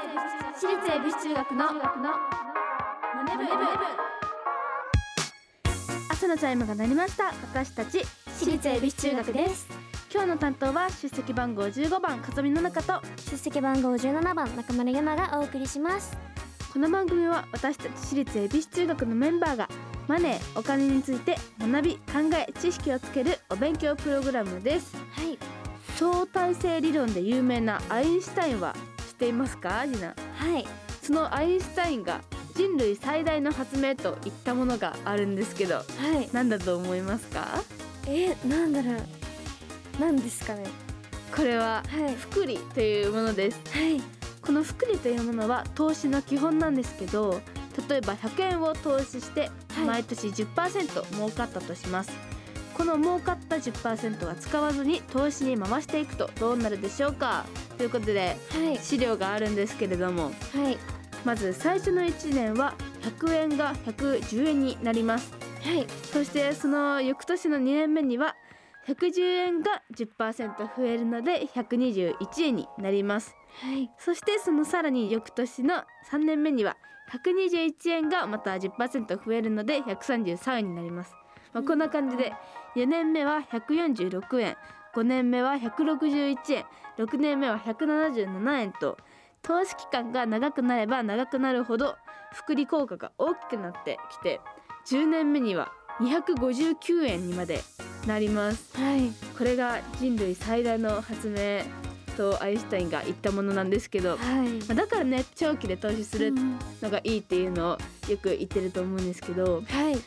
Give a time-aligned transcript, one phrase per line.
[0.00, 1.72] 私立恵比寿中学のマ
[3.36, 3.52] ネブ
[6.08, 7.26] 朝のチャイムが鳴りました。
[7.26, 9.68] 私たち私立恵比寿中学です。
[10.10, 16.16] 今日の担当は出席番号15番かぞみの中と出席番号17番中村ゆながお送りします。
[16.72, 19.68] この番組は私たち私立恵比寿中学のメンバーが
[20.08, 24.96] マネーお金について学び考え知識をつけるお勉強プログラムです。
[24.96, 25.38] はい。
[25.96, 30.08] 相対性理論で有名なアインシュタインは知っていますかジナ？
[30.08, 30.66] はい。
[31.02, 32.22] そのアインシュタインが
[32.54, 35.82] 人類最大の発明といったものがあるんですけどは
[36.22, 36.30] い。
[36.32, 37.46] 何だと思いますか？
[38.06, 40.00] えなんだろう。
[40.00, 40.64] なんですかね。
[41.36, 42.14] これははい。
[42.14, 43.60] 複利というものです。
[43.72, 44.00] はい。
[44.40, 47.42] この複利というものは投資の基本なんですけど
[47.90, 49.84] 例えば100円を投資してはい。
[49.84, 52.10] 毎年10%儲かったとします、
[52.74, 57.44] この儲かった10%は使わずに投資に回していくとどうなるでしょうか？
[57.80, 58.76] ということではい。
[58.76, 60.76] 資料があるんですけれどもはい。
[61.24, 65.32] まず最初の1年は100円が110円になります。
[65.62, 65.86] はい。
[66.12, 68.36] そしてその翌年の2年目には
[68.86, 73.34] 110円が10%増えるので121円になります。
[73.62, 73.90] はい。
[73.98, 75.76] そしてそのさらに翌年の
[76.12, 76.76] 3年目には
[77.10, 81.14] 121円がまた10%増えるので133円になります、
[81.52, 82.32] まあ、こんな感じで
[82.76, 84.56] 4年目は146円
[84.94, 86.64] 5年目は161円
[86.98, 88.98] 6年目は177円と
[89.42, 91.96] 投資期間が長くなれば長くなるほど
[92.32, 94.40] 複利効果が大きくなってきて
[94.86, 97.60] 10年目には259円にまで
[98.06, 98.76] なります。
[98.76, 99.10] はい。
[99.36, 101.62] これが人類最大の発明
[102.16, 104.48] とアインシュタインが言ったものなんですけど、はい。
[104.66, 107.78] まあだからね長期で投資するうんのがいいっていうのを
[108.10, 109.98] よく言ってると思うんですけどはい。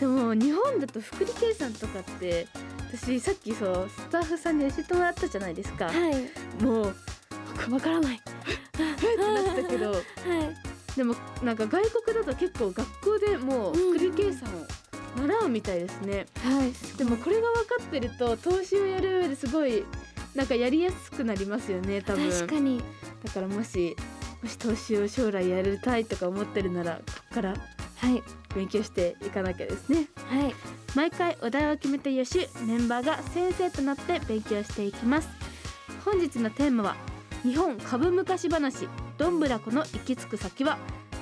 [0.00, 2.48] でも日本だと複利計算とかって
[2.94, 6.62] 私さっきそうスタッフさんに教えてもらったじゃないですか、はい。
[6.62, 6.94] もう
[7.72, 8.16] わからない。
[8.16, 8.20] っ
[8.74, 9.92] てなってたけど。
[9.92, 10.02] はい。
[10.96, 14.66] でもなんか外国だと結構学校でもう複利計算を
[15.18, 16.98] 習うみたいですね、はい。
[16.98, 19.84] でもこれが分かってると投資をやる上ですごい
[20.34, 22.30] なんかやりやすくなりますよね多分。
[22.30, 22.82] 確かに。
[23.24, 23.96] だからもし
[24.42, 27.54] もし投資を将来やりたいとか思ってるならここから
[28.02, 28.22] はい。
[28.54, 30.08] 勉強していかなきゃですね。
[30.28, 30.54] はい。
[30.94, 35.28] 毎回お題を決めて予習メンバーが先生となって勉強していきます。
[36.04, 36.96] 本日のテーマは
[37.42, 38.88] 日本株昔話。
[39.16, 40.76] どんぶらこの行き着く先は。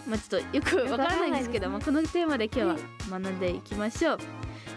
[0.08, 2.76] まあちょっとよくわからないんですけどよまあこのテーマで今日は
[3.10, 4.18] 学んでいきましょう。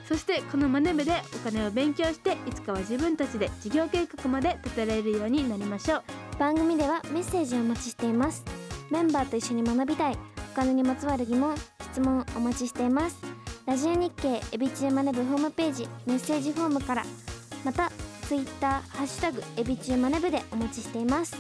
[0.06, 6.04] そしてこのマネ部でお金を勉強していつかは自分たちで事業計画まで立てられるようになりましょう。
[6.38, 8.44] 番組ではメッセージをお待ちしています。
[8.92, 10.18] メンバーと一緒に学びたい。
[10.52, 11.56] お金にまつわる疑問
[11.94, 13.22] 質問お待ちしています。
[13.68, 17.04] ラジオ日経エビチューマネブホームページメッセージフォームから
[17.64, 17.92] また
[18.24, 21.38] ツイッターハッシュタグエビチューマネブでお待ちしています。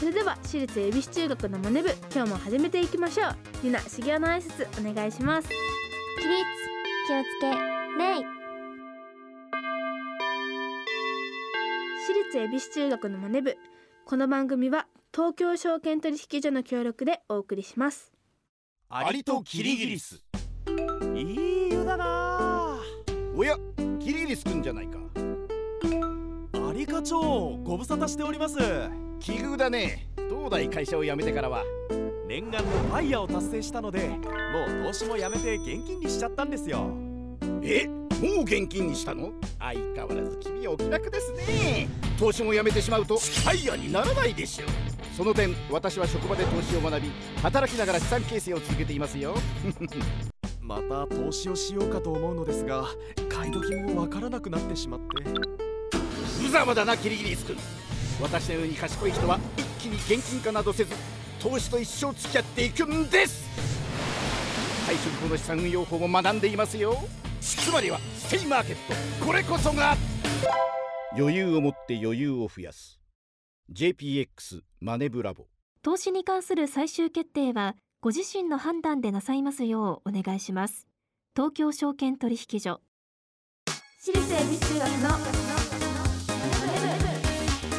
[0.00, 3.36] それでは私立恵比寿中学のマネ部今日も始めていきましょう。
[3.62, 5.48] ゆな修行の挨拶お願いします。
[5.48, 6.44] 起立
[7.06, 8.26] 気をつけ礼
[12.08, 13.56] 私立恵比寿中学のマネ部
[14.04, 18.15] この番組は東京証券取引所の協力でお送りします
[18.88, 20.22] アリとキリギリス
[21.12, 22.78] いい湯だな
[23.34, 23.56] おや
[23.98, 25.00] キリギリスくんじゃないか。
[26.68, 27.20] アリ課長
[27.64, 28.56] ご無沙汰しております。
[29.18, 30.06] 奇遇だね。
[30.30, 31.64] 東大会社を辞めてからは。
[32.28, 36.88] 念願のファイヤーを達成したのでもう投資もやめて現金にしちゃったんですよ。
[37.62, 39.32] えもう現金にしたの？
[39.58, 41.88] 相変わらず君はお気楽ですね。
[42.20, 44.64] 投資も辞めてしまうとファイヤーにならないでしょ。
[44.64, 44.68] う
[45.16, 47.10] その点私は職場で投資を学び
[47.42, 49.34] 働きながら資産形成を続けていますよ。
[50.60, 52.84] また投資をしようかと思うのですが
[53.30, 55.06] 買い時もわからなくなってしまって。
[56.42, 57.56] 無様だなキリギリスくん
[58.20, 60.94] 私のように賢い人は一気に現金化などせず
[61.40, 63.46] 投資と一生付き合っていくんです。
[64.86, 66.94] 退職後の資産運用法も学んでいますよ。
[67.40, 68.76] つまりはステイマーケッ
[69.20, 69.24] ト。
[69.24, 69.96] これこそが
[71.16, 73.00] 余裕を持って余裕を増やす。
[73.72, 75.46] JPX マネブラボ。
[75.82, 80.86] 投資に関する最終決定はご自身の判断でなさいますようお願いします。
[81.34, 82.80] 東京証券取引所。
[84.00, 85.08] 私立恵比寿中学の。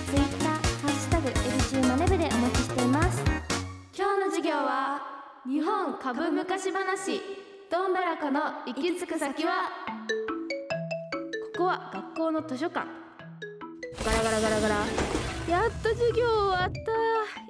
[0.08, 3.24] ツイッターハッシュタグエビチューマネブでお待ちしています。
[3.98, 5.02] 今日の授業は
[5.48, 7.22] 日本株昔話。
[7.72, 9.70] どんぶらこの行き着く先は。
[11.54, 13.07] ここは学校の図書館
[14.06, 14.76] ガラガラガラガラ。
[15.50, 16.80] やっと授業終わった。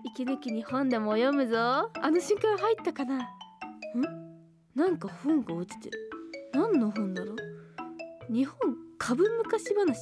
[0.04, 1.58] 息抜きに本でも読むぞ。
[1.58, 3.18] あの瞬間入ったかな。
[3.18, 3.22] ん？
[4.76, 6.10] なんか本が落ちてる。
[6.54, 7.36] 何の本だろう？
[8.34, 8.58] 日本
[8.98, 9.98] 株昔話？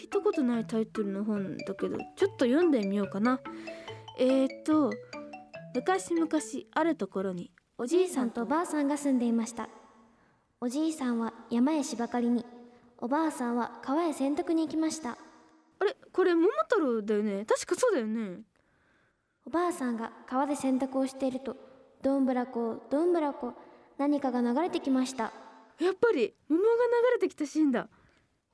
[0.00, 3.40] 聞いたことないタイトルの本だけどちょっと読んでみようかな。
[4.18, 4.92] えーと
[5.74, 6.28] 昔々
[6.74, 9.68] あるところにおじいさんとおばあさんが住んでいました。
[10.60, 12.44] おじいさんは山へ芝刈りに
[12.98, 15.18] おばあさんは川へ洗濯に行きました。
[15.80, 17.44] あれこれ桃太郎だよね？
[17.44, 18.40] 確かそうだよね。
[19.46, 21.56] おばあさんが川で洗濯をしていると
[22.02, 23.54] どんぶらこどんぶらこ
[23.96, 25.32] 何かが流れてきました。
[25.80, 26.70] やっぱり桃が流
[27.14, 27.88] れてきたシーンだ。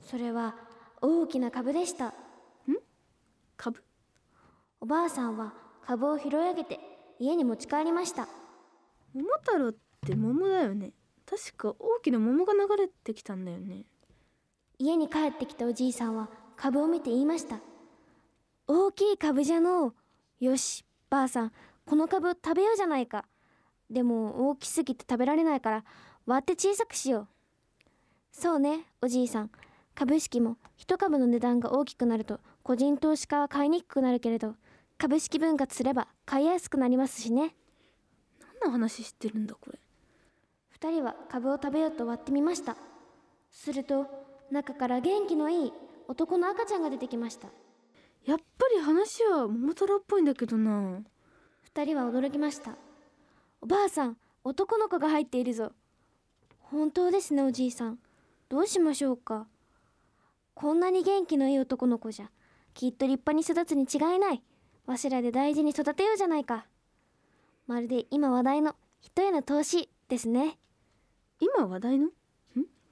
[0.00, 0.55] それは
[1.00, 2.15] 大きな株でした。
[3.56, 3.82] 株？
[4.81, 5.55] おばあさんは
[5.87, 6.79] 株を拾い上げて
[7.19, 8.29] 家に持ち帰りました。
[9.15, 9.75] 桃太郎っ
[10.06, 10.93] て桃だよね。
[11.25, 13.87] 確か大きな桃が流れてきたんだよね。
[14.79, 17.58] 家に帰ってきたおじいさんは株を見て言いました。
[18.66, 19.94] 大きい株じゃのう。
[20.40, 21.52] よしばあさん
[21.86, 23.24] この株を食べようじゃないか。
[23.90, 25.84] でも大きすぎて食べられないから
[26.26, 27.28] 割って小さくしよう。
[28.32, 29.50] そうねおじいさん。
[29.94, 34.56] 株式も一株の値段が大きくなると個人投資家は買いにくくなるけれど
[34.98, 37.54] 株式分割すれば買いやすくなりますしね。
[38.60, 39.78] 何の話してるんだこれ。
[40.80, 42.76] 2人は株を食べようと割ってみました。
[43.50, 44.06] すると
[44.50, 45.72] 中から元気のいい
[46.08, 47.48] 男の赤ちゃんが出てきました。
[48.24, 51.02] やっぱり話は桃太郎っぽいんだけどな。
[51.74, 52.76] 2人は驚きました。
[53.60, 55.72] おばあさん男の子が入っているぞ。
[56.58, 57.98] 本当ですねおじいさん。
[58.48, 59.46] どうしましょうか。
[60.54, 62.30] こんなに元気のいい男の子じゃ
[62.74, 64.42] きっと立派に育つに違いない。
[64.86, 66.66] わしらで大事に育てようじゃないか。
[67.66, 70.58] まるで今話題の人への投資ですね。
[71.40, 72.06] 今話題の？
[72.06, 72.10] ん？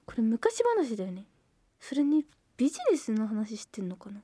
[0.06, 1.26] これ昔話だよね。
[1.78, 2.24] それに
[2.62, 4.20] ビジネスの話してんのかな？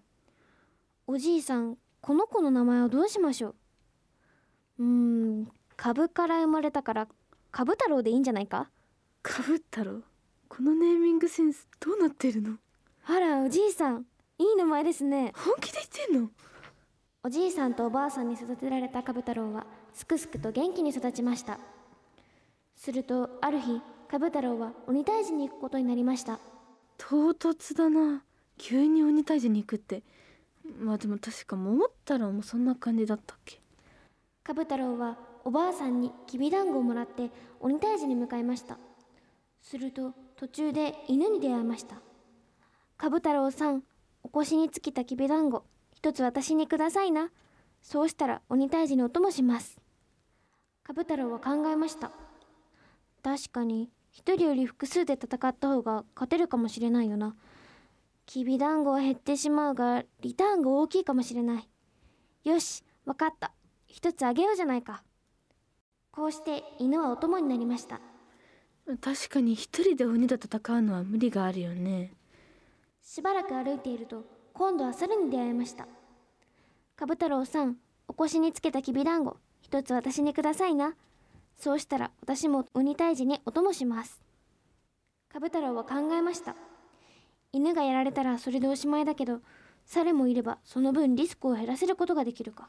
[1.09, 3.55] おじいさんこの子の名前はどうしましょう？
[4.79, 4.87] うー
[5.43, 7.09] ん株から生まれたから
[7.51, 8.71] 株太郎でいいんじゃないか？
[9.25, 10.03] かぶったろ
[10.49, 12.59] このネーミングセンスどうなってるの？
[13.09, 14.07] あらおじいさん
[14.39, 15.33] いい名前ですね。
[15.35, 16.31] 本気で言ってんの？
[17.25, 21.59] おじいさんとおばあさんに育てられた株太郎はすくすくと元気に育ちました。
[22.77, 26.39] するとある日株太郎は鬼退治に行くことになりました。
[26.99, 28.23] 唐突だな
[28.59, 30.03] 急に鬼退治に行くって。
[30.81, 33.61] まあでも確か桃太郎もそんな感じだったっけ。
[34.45, 38.79] 株太郎はおばあさんにきびだんごをもらって鬼退治に向かいました。
[39.63, 41.97] すると途中で犬に出会いました。
[42.97, 43.83] 株太郎さん
[44.23, 45.65] お腰につきたきびだんご
[45.95, 47.31] 一つ私にくださいな。
[47.81, 49.81] そうしたら鬼退治にお供します。
[50.83, 52.11] 株太郎は考えました。
[53.23, 57.37] 確かに一人より複数で戦った方が勝てるかもしれないよな。
[58.29, 61.69] きびだんごは減ってしまうがリターンが大きいかもしれない。
[62.45, 63.53] よしわかった。
[63.87, 65.03] 一つあげようじゃないか。
[66.13, 68.03] こうして犬はお供になりました。
[69.01, 72.13] 確かに一人で鬼と戦うのは無理があるよね。
[73.03, 75.89] しばらく歩いていると今度は猿に出会いました。
[76.97, 77.79] 株太郎さん
[78.09, 80.95] お腰につけたきびだんご一つ私にくださいな。
[81.57, 84.21] そうしたら私も鬼退治にお供します。
[85.31, 86.55] 株太郎は考えました
[87.59, 89.41] 犬がやられたらそれでおしまいだけど
[89.85, 92.69] 猿もいればその分リスクを減らせることができるか。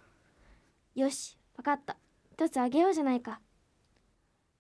[0.96, 1.96] よしわかった。
[2.32, 3.40] 一つあげようじゃないか。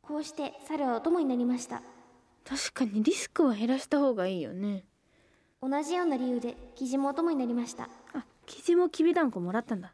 [0.03, 1.81] こうして猿はお供になりました。
[2.47, 4.85] 確かにリスクは減らした方がいいよね。
[5.63, 7.89] 同じような理由でキジもお供になりました。
[8.13, 9.93] あキジもきびだんこもらったんだ。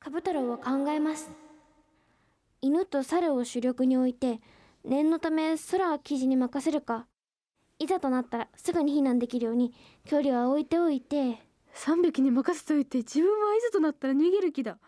[0.00, 1.30] 株太郎は考えます。
[2.62, 4.40] 犬と猿を主力に置いて
[4.84, 7.06] 念のため空は記事に任せるか
[7.78, 9.72] いざとなったらすぐに避難できるように
[10.04, 11.42] 距離は置いておいて。
[11.74, 14.78] 3匹に任せといて自分はいざとなったら逃げる気だ。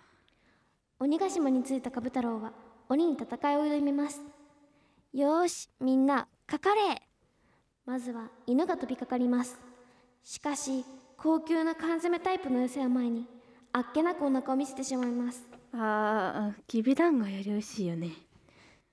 [0.99, 2.53] 鬼ヶ島に着いた株太郎は
[2.89, 4.23] 鬼に戦いを挑みます。
[5.13, 7.03] よーしみんなかかれ。
[7.85, 9.61] まずは犬が飛びかかります。
[10.25, 10.85] しかし
[11.17, 13.27] 高級な缶詰タイプの寄せを前に
[13.73, 15.47] あっけなくお腹を見せてしまいます。
[15.75, 18.13] あーきびだんごより美味しいよね。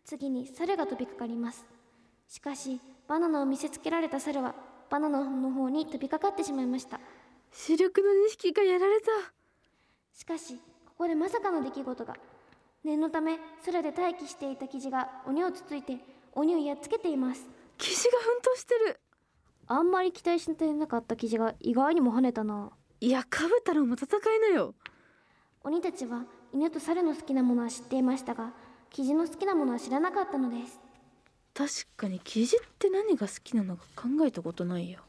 [0.04, 1.66] 次に猿が飛びかかります。
[2.28, 4.56] しかしバナナを見せつけられた猿は
[4.90, 7.00] バナナの方に飛びかかってしまいました。
[7.52, 9.08] 主力の2匹がやられた。
[10.14, 12.16] しかしここでまさかの出来事が。
[12.84, 15.98] 念のため空で待機していた生地が鬼をつついて
[16.34, 17.48] 鬼をやっつけています。
[17.78, 19.00] キジが奮闘してる。
[19.68, 22.72] あんまり期待してなかった生地が意外にも跳ねたな。
[23.02, 24.76] いやカブ太郎も戦いなよ。
[25.64, 28.54] 鬼たちは犬と猿の好きなものは知っていましたが
[28.92, 30.80] 生地の好きなものは知らなかったのです
[31.56, 35.00] 確かにキジって何が好きなのか考えたことないよ。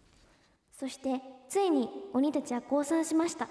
[0.79, 3.49] そしてついに鬼たちは降参しました。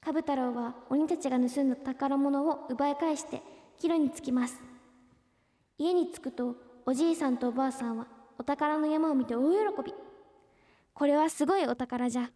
[0.00, 3.42] カブ太郎は鬼たちが盗んだ宝物を奪い返して
[3.78, 4.56] 帰路に着きます。
[5.78, 8.08] 家に着くとおじいさんとおばあさんは
[8.38, 9.94] お宝の山を見て大喜び。
[10.94, 12.28] これはすごいお宝じゃ。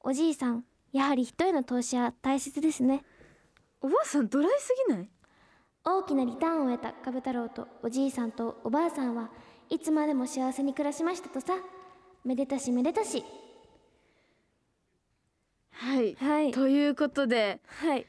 [0.00, 3.04] おじいさんやはり人への投資は大切ですね。
[3.82, 5.10] おばあさんドライすぎない？
[5.86, 9.30] 大きなリターンを得たカブ太郎とおじいさんとおばあさんは
[9.68, 11.54] いつまでも幸せに暮らしましたとさ。
[12.24, 13.22] めでたしめでたし。
[15.72, 16.14] はい。
[16.14, 16.50] はい。
[16.52, 18.06] ということではい。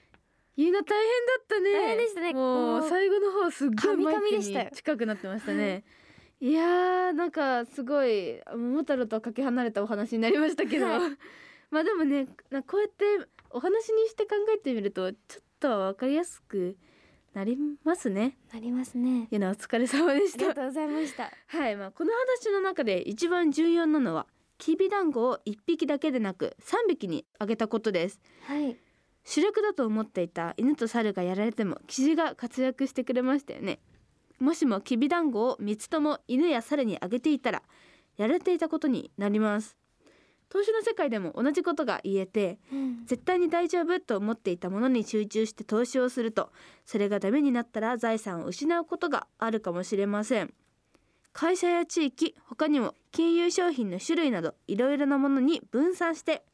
[0.55, 1.73] ゆいな大変だったね。
[1.73, 2.33] 大変でしたね。
[2.33, 5.83] もう最後の方すっごいマイクに近くなってましたね。
[6.39, 10.99] いやーなんかすごい桃太郎とはかけ離れたお話になりましたけど、はい。
[11.71, 13.05] まあでもねなこうやって
[13.49, 16.77] お話にして考えてみるとちょっとは分かりやすく
[17.35, 18.37] なりますね。
[18.53, 19.27] なりますね。
[19.29, 20.37] ゆなお疲れ様でした。
[20.37, 21.31] ありがとうございました。
[21.47, 24.25] はい、まあ、この話の中で一番重要なのは
[24.57, 28.21] きびだんごを1匹だけでなく3匹にあげたことです。
[28.47, 28.77] はい。
[29.25, 33.79] 主力だと思っていた犬と猿がやられてもキジが活躍してくれましたよね。
[34.39, 37.63] もしもきびだんごを3つとも犬や猿にあげていたら
[38.15, 39.75] やられていたことになります
[40.49, 43.05] 投資の世界でも同じことが言えてうん。
[43.05, 46.51] 絶対に大丈夫と思っていたものに集中して投資をすると
[46.85, 50.53] それがダメになったら財産を失うことがあるかもしれません。
[51.33, 56.45] 会社や地域他にも金融商品の種類などいろいろなものに分散して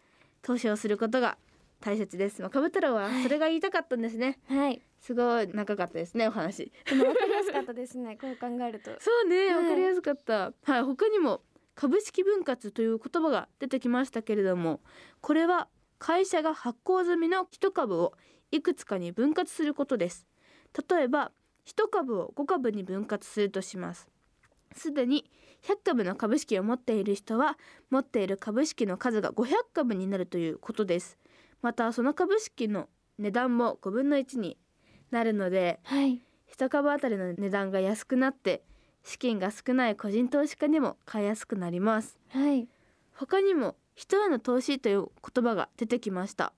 [0.42, 1.38] 投資をすることが
[1.82, 2.42] 大切です。
[2.42, 4.82] まあ、かぶ太郎はそれが言いたかったんですね、はい。
[5.00, 6.72] すごい長かったですねお話。
[6.88, 8.92] でも分かりやすかったですねこう考えると。
[9.00, 9.64] そうねはい。
[9.64, 10.54] わかりやすかった。
[10.64, 11.42] はい、他にも
[11.76, 14.82] 株式分割という言葉が出てきましたけれども
[15.22, 15.68] これは
[16.00, 18.14] 会社が発行済みの一株を
[18.52, 20.26] いくつかに分割することです。
[20.90, 21.32] 例えば
[21.64, 24.10] 一株を5株に分割するとします。
[24.74, 25.30] すでに
[25.64, 27.58] 100株の株式を持っている人は
[27.90, 31.18] 持っている株式の数が500株になるということです。
[31.62, 34.58] またその株式の値段も5分の1に
[35.12, 36.22] なるのではい。
[36.48, 38.64] 一株当たりの値段が安くなって
[39.04, 42.18] 資金が少ない個人投資家にも買いやすくなります。
[42.30, 42.68] はい。
[43.14, 46.54] 他にも人への投資という言葉が出てきました。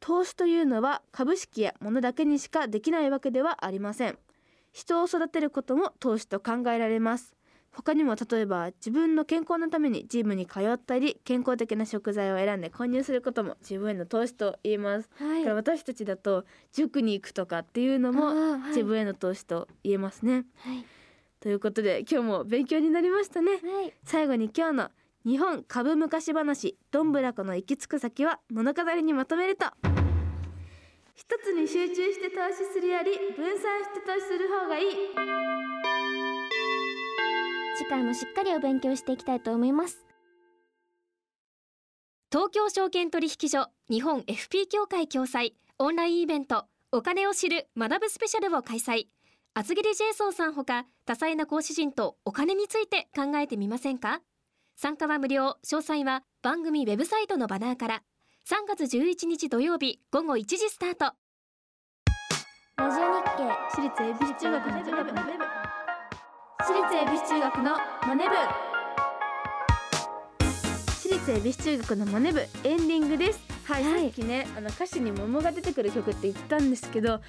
[0.00, 4.18] 投資というのは株式や物だけにしかできないわけではありません。
[4.72, 7.34] 人を育てることも投資と考えられます。
[7.72, 15.10] 他にも例えば自分の健康のためにジムに通ったり健康的な食材を選んで購入することも自分への投資と言います。
[15.18, 15.38] はい。
[15.38, 20.44] だから私たちだと塾に行くとかっていうのも自分への投資と言えますね。
[20.56, 20.84] はい
[21.44, 23.50] ということで今日も勉強になりましたね。
[23.50, 23.92] はい。
[24.02, 24.90] 最後に今日の
[25.26, 29.66] 日本株昔話どんぶらこの行き着く先は物語にまとめると。
[31.14, 34.86] 一つに集中して投資するより分散して投資する方がいい。
[37.76, 40.06] 次回もしっかりお勉強していきたいと思います。
[42.32, 49.08] 東京証券取引所日本 FP 協会共催オンラインイベントお金を知る学ぶスペシャルを開催
[49.56, 54.20] 厚切りジェイソンさんほか多彩な講師陣とお金について考えてみませんか？
[54.74, 58.02] 参加は無料詳細は番組ウェブサイトのバナーから。
[58.50, 61.14] 3月11日土曜日午後1時スタート。
[62.78, 64.72] ラジオ日経私立恵比寿中学の
[65.14, 65.44] マネ部
[66.58, 67.76] 私立恵比寿中学の
[68.08, 68.34] マネ部
[70.88, 73.53] 私立恵比寿中学のマネ部エンディングです。
[73.66, 74.00] はい、はい。
[74.02, 77.20] さっきねあの歌詞に桃が出てくる曲って言ったんですけど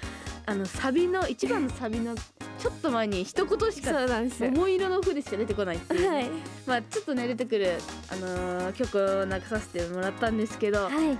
[0.46, 3.92] あのサビの一番のサビのちょっと前に一言しか
[4.40, 6.30] 桃色の筆しか出てこないっていうね、はい。
[6.66, 7.74] まあちょっとね出てくる
[8.10, 11.18] あのー曲を流させてもらったんですけどはい。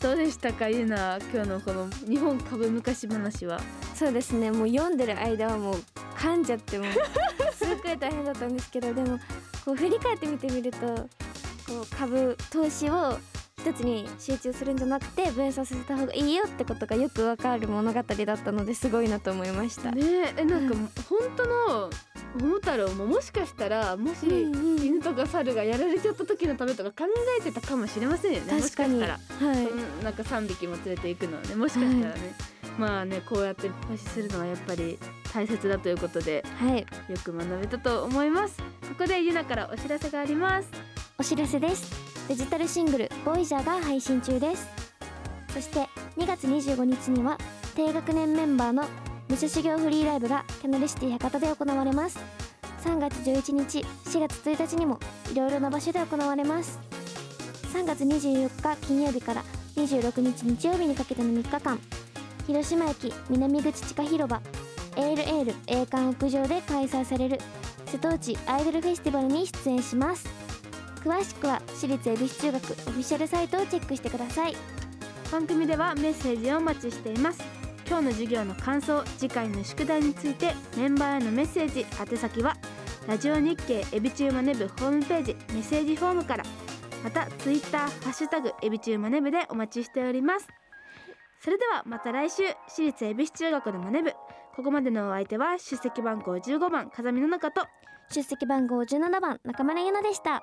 [0.00, 3.60] どうでしたかゆな今日のこの日本株昔話は？
[3.94, 4.52] そうですね。
[4.52, 5.74] もう読んでる間はもう
[6.16, 6.88] 噛んじゃってもう
[7.52, 9.18] すっごい大変だったんですけどでも
[9.64, 13.18] こう振り返ってみてみるとこう株投資を
[13.68, 19.90] 一つに集中するんじゃなくて分散させた方がいいよってことがよくわかる物語だったのですごいなと思いました。
[19.92, 20.74] ねええなんか
[21.08, 21.90] 本当の
[22.40, 28.54] 桃太郎ももしかしたらもし犬とか猿がやられちゃった時のためとか考えてたかもしれませんよね。
[28.54, 29.00] もし確かに。
[29.00, 29.64] かしたら、はい。
[29.66, 32.34] うんなんか3匹も連れていくのはねもしかしたらね、
[32.78, 34.98] まあねこうやって投資するのはやっぱり
[35.34, 36.80] 大切だということではい。
[36.80, 38.56] よく学べたと思います。
[38.56, 40.70] ここでゆなからお知らせがあります。
[41.18, 44.68] お知らせですデジタルシングル「ボイジャーが配信中です。
[45.54, 47.38] そして2月25日には
[47.74, 48.84] 低学年メンバーの
[49.28, 52.18] 武者修行フリーライブがキャナルシティ博多で行われます。
[52.84, 55.00] 3月11日4月1日にも
[55.32, 56.78] いろいろな場所で行われます。
[57.72, 59.42] 3月24日金曜日から
[59.76, 61.80] 26日日曜日にかけての3日間
[62.46, 64.42] 広島駅南口地下広場
[64.96, 67.40] エールエール栄冠屋上で開催される
[67.86, 70.47] 瀬戸内アイドルフェスティバルに出演します。
[70.98, 74.56] 詳しくは私立恵比寿中学オフィシャルサイトをチェックしてください。
[75.30, 77.42] 番組ではメッセージをお待ちしています。
[77.86, 82.56] 今日の授業の感想次回の宿題についてメンバーへのメッセージ宛先は
[83.06, 86.44] ラジオ日経エビチューマネブホームページメッセージフォームから
[87.02, 90.46] またツイッターハッシュタグエビチューマネブでお待ちしております。
[91.40, 94.12] それではまた来週私立恵比寿中学のマネ部。
[94.56, 97.62] ここまでのお相手は出席番号15番風見の中と
[98.10, 100.42] 出席番号17番中村ゆなでした